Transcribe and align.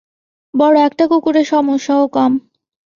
বড় 0.53 0.77
একটা 0.79 1.03
কুকুরের 1.07 1.45
সমস্যা 1.45 1.93
ও 1.97 2.05
কম। 2.07 2.31